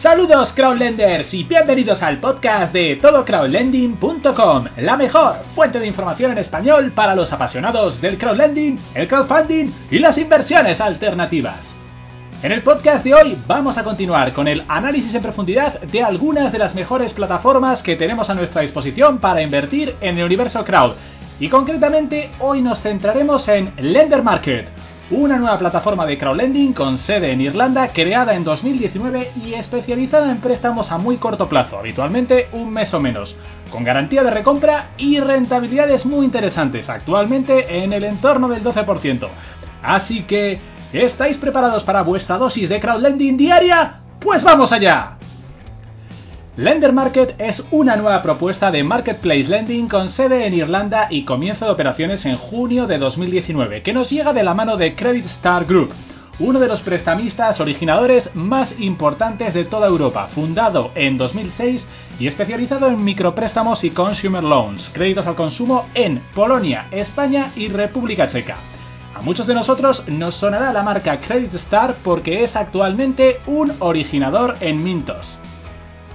[0.00, 6.92] Saludos crowdlenders y bienvenidos al podcast de todocrowdlending.com, la mejor fuente de información en español
[6.92, 11.60] para los apasionados del crowdlending, el crowdfunding y las inversiones alternativas.
[12.42, 16.50] En el podcast de hoy vamos a continuar con el análisis en profundidad de algunas
[16.50, 20.94] de las mejores plataformas que tenemos a nuestra disposición para invertir en el universo crowd.
[21.38, 24.66] Y concretamente hoy nos centraremos en Lender Market,
[25.10, 30.40] una nueva plataforma de crowdlending con sede en Irlanda creada en 2019 y especializada en
[30.40, 33.36] préstamos a muy corto plazo, habitualmente un mes o menos,
[33.70, 39.28] con garantía de recompra y rentabilidades muy interesantes, actualmente en el entorno del 12%.
[39.82, 40.60] Así que,
[40.92, 44.00] ¿estáis preparados para vuestra dosis de crowdlending diaria?
[44.20, 45.19] Pues vamos allá.
[46.60, 51.64] Lender Market es una nueva propuesta de Marketplace Lending con sede en Irlanda y comienzo
[51.64, 55.64] de operaciones en junio de 2019, que nos llega de la mano de Credit Star
[55.64, 55.94] Group,
[56.38, 61.88] uno de los prestamistas originadores más importantes de toda Europa, fundado en 2006
[62.18, 68.26] y especializado en micropréstamos y consumer loans, créditos al consumo en Polonia, España y República
[68.26, 68.58] Checa.
[69.14, 74.56] A muchos de nosotros nos sonará la marca Credit Star porque es actualmente un originador
[74.60, 75.40] en Mintos.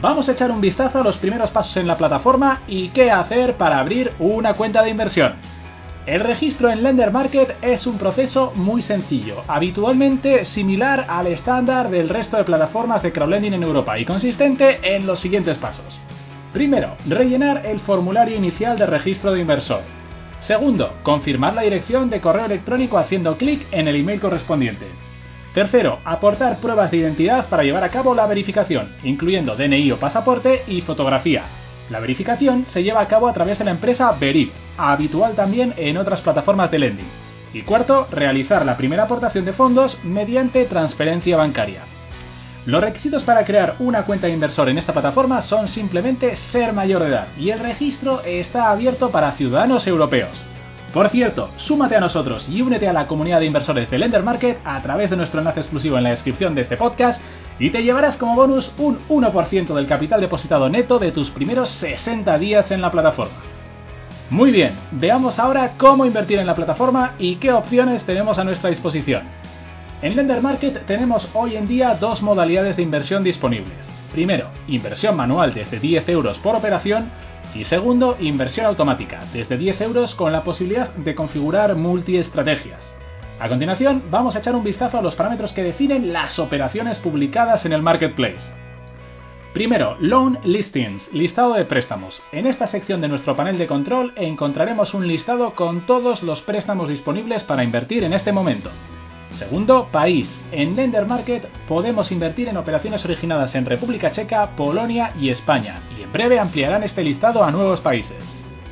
[0.00, 3.56] Vamos a echar un vistazo a los primeros pasos en la plataforma y qué hacer
[3.56, 5.34] para abrir una cuenta de inversión.
[6.06, 12.08] El registro en Lender Market es un proceso muy sencillo, habitualmente similar al estándar del
[12.08, 15.98] resto de plataformas de crowdlending en Europa y consistente en los siguientes pasos.
[16.52, 19.80] Primero, rellenar el formulario inicial de registro de inversor.
[20.46, 25.07] Segundo, confirmar la dirección de correo electrónico haciendo clic en el email correspondiente.
[25.58, 30.62] Tercero, aportar pruebas de identidad para llevar a cabo la verificación, incluyendo DNI o pasaporte
[30.68, 31.46] y fotografía.
[31.90, 35.96] La verificación se lleva a cabo a través de la empresa Verif, habitual también en
[35.96, 37.08] otras plataformas de lending.
[37.52, 41.80] Y cuarto, realizar la primera aportación de fondos mediante transferencia bancaria.
[42.64, 47.02] Los requisitos para crear una cuenta de inversor en esta plataforma son simplemente ser mayor
[47.02, 50.40] de edad y el registro está abierto para ciudadanos europeos.
[50.92, 54.58] Por cierto, súmate a nosotros y únete a la comunidad de inversores de Lender Market
[54.64, 57.20] a través de nuestro enlace exclusivo en la descripción de este podcast
[57.58, 62.38] y te llevarás como bonus un 1% del capital depositado neto de tus primeros 60
[62.38, 63.36] días en la plataforma.
[64.30, 68.70] Muy bien, veamos ahora cómo invertir en la plataforma y qué opciones tenemos a nuestra
[68.70, 69.24] disposición.
[70.00, 73.86] En Lender Market tenemos hoy en día dos modalidades de inversión disponibles.
[74.12, 77.10] Primero, inversión manual desde 10 euros por operación
[77.54, 82.94] y segundo, inversión automática, desde 10 euros con la posibilidad de configurar multiestrategias.
[83.40, 87.64] A continuación, vamos a echar un vistazo a los parámetros que definen las operaciones publicadas
[87.66, 88.52] en el marketplace.
[89.54, 92.22] Primero, Loan Listings, listado de préstamos.
[92.32, 96.88] En esta sección de nuestro panel de control encontraremos un listado con todos los préstamos
[96.88, 98.70] disponibles para invertir en este momento.
[99.38, 100.28] Segundo, país.
[100.52, 106.12] En Lender Market podemos invertir en operaciones originadas en República Checa, Polonia y España, en
[106.12, 108.16] breve ampliarán este listado a nuevos países.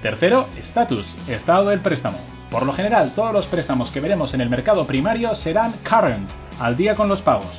[0.00, 2.16] Tercero, estatus, estado del préstamo.
[2.50, 6.26] Por lo general, todos los préstamos que veremos en el mercado primario serán current,
[6.58, 7.52] al día con los pagos.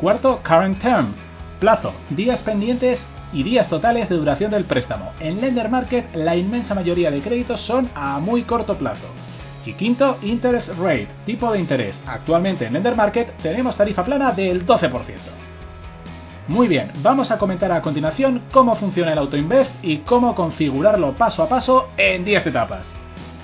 [0.00, 1.12] Cuarto, current term,
[1.60, 2.98] plazo, días pendientes
[3.34, 5.12] y días totales de duración del préstamo.
[5.20, 9.06] En Lender Market, la inmensa mayoría de créditos son a muy corto plazo.
[9.66, 11.94] Y quinto, Interest Rate, tipo de interés.
[12.06, 15.43] Actualmente en Lender Market tenemos tarifa plana del 12%.
[16.46, 21.42] Muy bien, vamos a comentar a continuación cómo funciona el AutoInvest y cómo configurarlo paso
[21.42, 22.84] a paso en 10 etapas.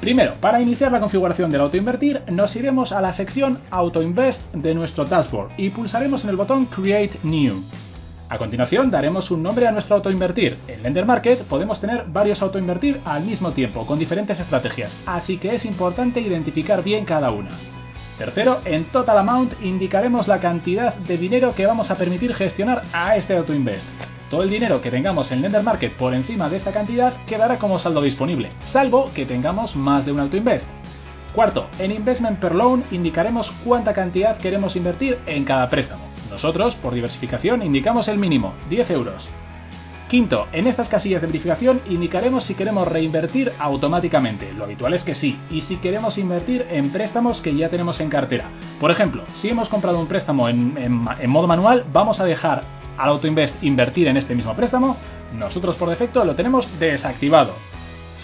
[0.02, 5.06] Primero, para iniciar la configuración del autoinvertir, nos iremos a la sección AutoInvest de nuestro
[5.06, 7.62] dashboard y pulsaremos en el botón Create New.
[8.28, 10.58] A continuación daremos un nombre a nuestro autoinvertir.
[10.68, 15.54] En Lender Market podemos tener varios autoinvertir al mismo tiempo, con diferentes estrategias, así que
[15.54, 17.79] es importante identificar bien cada una.
[18.20, 23.16] Tercero, en Total Amount indicaremos la cantidad de dinero que vamos a permitir gestionar a
[23.16, 23.86] este autoinvest.
[24.28, 27.78] Todo el dinero que tengamos en Lender Market por encima de esta cantidad quedará como
[27.78, 30.66] saldo disponible, salvo que tengamos más de un autoinvest.
[31.34, 36.04] Cuarto, en Investment per Loan indicaremos cuánta cantidad queremos invertir en cada préstamo.
[36.28, 39.30] Nosotros, por diversificación, indicamos el mínimo, 10 euros.
[40.10, 44.52] Quinto, en estas casillas de verificación indicaremos si queremos reinvertir automáticamente.
[44.52, 45.38] Lo habitual es que sí.
[45.52, 48.50] Y si queremos invertir en préstamos que ya tenemos en cartera.
[48.80, 50.90] Por ejemplo, si hemos comprado un préstamo en,
[51.28, 52.64] modo manual, vamos a dejar
[52.98, 54.96] al AutoInvest invertir en este mismo préstamo.
[55.32, 57.54] Nosotros por defecto lo tenemos desactivado.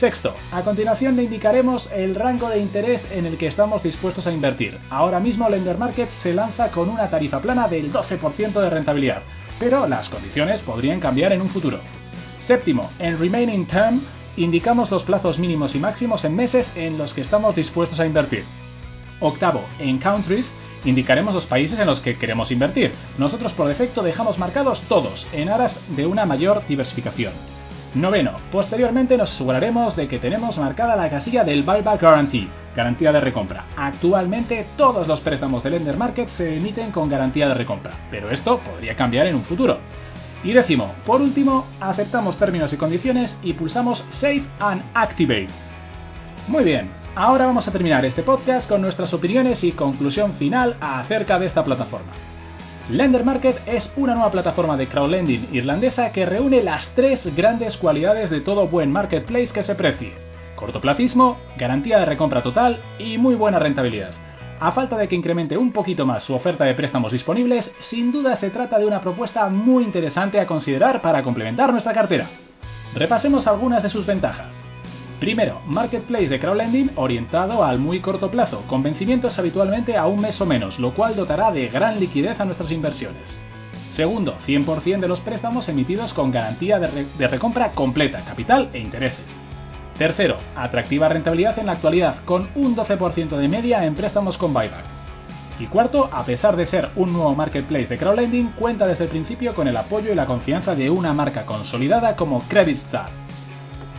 [0.00, 4.32] Sexto, a continuación le indicaremos el rango de interés en el que estamos dispuestos a
[4.32, 4.76] invertir.
[4.90, 9.22] Ahora mismo Lender Market se lanza con una tarifa plana del 12% de rentabilidad
[9.58, 11.80] pero las condiciones podrían cambiar en un futuro.
[12.40, 14.02] Séptimo, en Remaining Term
[14.36, 18.44] indicamos los plazos mínimos y máximos en meses en los que estamos dispuestos a invertir.
[19.20, 20.46] Octavo, en Countries
[20.84, 22.92] indicaremos los países en los que queremos invertir.
[23.18, 27.32] Nosotros por defecto dejamos marcados todos, en aras de una mayor diversificación.
[27.94, 33.20] Noveno, posteriormente nos aseguraremos de que tenemos marcada la casilla del Buyback Guarantee, garantía de
[33.20, 33.64] recompra.
[33.76, 38.58] Actualmente todos los préstamos de Lender Market se emiten con garantía de recompra, pero esto
[38.58, 39.78] podría cambiar en un futuro.
[40.44, 45.48] Y décimo, por último, aceptamos términos y condiciones y pulsamos Save and Activate.
[46.46, 51.38] Muy bien, ahora vamos a terminar este podcast con nuestras opiniones y conclusión final acerca
[51.38, 52.12] de esta plataforma.
[52.90, 58.30] Lender Market es una nueva plataforma de crowdlending irlandesa que reúne las tres grandes cualidades
[58.30, 60.25] de todo buen marketplace que se precie.
[60.56, 64.12] Cortoplacismo, garantía de recompra total y muy buena rentabilidad.
[64.58, 68.36] A falta de que incremente un poquito más su oferta de préstamos disponibles, sin duda
[68.36, 72.28] se trata de una propuesta muy interesante a considerar para complementar nuestra cartera.
[72.94, 74.54] Repasemos algunas de sus ventajas.
[75.20, 80.40] Primero, marketplace de crowdlending orientado al muy corto plazo, con vencimientos habitualmente a un mes
[80.40, 83.22] o menos, lo cual dotará de gran liquidez a nuestras inversiones.
[83.92, 89.24] Segundo, 100% de los préstamos emitidos con garantía de, de, recompra completa, capital e intereses.
[89.98, 94.84] Tercero, atractiva rentabilidad en la actualidad, con un 12% de media en préstamos con buyback.
[95.58, 99.54] Y cuarto, a pesar de ser un nuevo marketplace de crowdlending, cuenta desde el principio
[99.54, 103.08] con el apoyo y la confianza de una marca consolidada como CreditStar.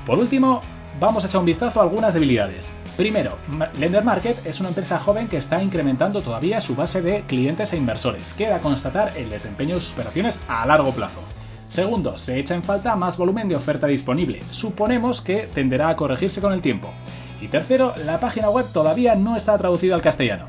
[0.05, 0.61] Por último,
[0.99, 2.63] vamos a echar un vistazo a algunas debilidades.
[2.95, 3.37] Primero,
[3.73, 7.77] Lender Market es una empresa joven que está incrementando todavía su base de clientes e
[7.77, 8.33] inversores.
[8.33, 11.21] Queda constatar el desempeño de sus operaciones a largo plazo.
[11.69, 14.41] Segundo, se echa en falta más volumen de oferta disponible.
[14.51, 16.89] Suponemos que tenderá a corregirse con el tiempo.
[17.41, 20.47] Y tercero, la página web todavía no está traducida al castellano.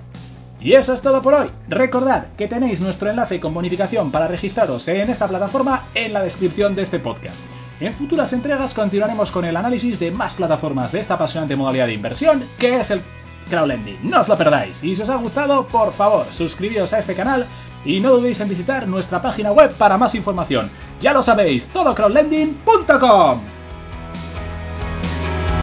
[0.61, 1.49] Y eso es todo por hoy.
[1.69, 6.75] Recordad que tenéis nuestro enlace con bonificación para registraros en esta plataforma en la descripción
[6.75, 7.39] de este podcast.
[7.81, 11.95] En futuras entregas continuaremos con el análisis de más plataformas de esta apasionante modalidad de
[11.95, 13.03] inversión que es el
[13.49, 14.11] crowdlending.
[14.11, 14.83] No os lo perdáis.
[14.83, 17.47] Y si os ha gustado, por favor, suscribíos a este canal
[17.85, 20.71] y no dudéis en visitar nuestra página web para más información.
[21.01, 23.58] Ya lo sabéis, todocrowdlending.com.